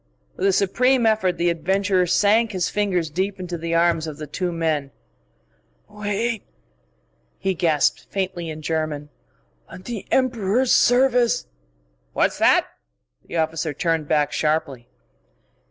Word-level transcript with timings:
With 0.35 0.47
a 0.47 0.51
supreme 0.51 1.05
effort 1.05 1.33
the 1.37 1.51
adventurer 1.51 2.07
sank 2.07 2.53
his 2.53 2.71
fingers 2.71 3.07
deep 3.11 3.39
into 3.39 3.55
the 3.55 3.75
arms 3.75 4.07
of 4.07 4.17
the 4.17 4.25
two 4.25 4.51
men. 4.51 4.89
"Wait!" 5.87 6.41
he 7.37 7.53
gasped 7.53 8.07
faintly 8.09 8.49
in 8.49 8.63
German. 8.63 9.09
"On 9.69 9.83
the 9.83 10.07
Emperor's 10.09 10.71
service" 10.71 11.45
"What's 12.13 12.39
that?" 12.39 12.65
The 13.27 13.37
officer 13.37 13.75
turned 13.75 14.07
back 14.07 14.31
sharply. 14.31 14.87